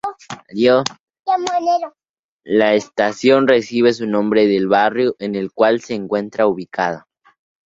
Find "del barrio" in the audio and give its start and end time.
4.47-5.15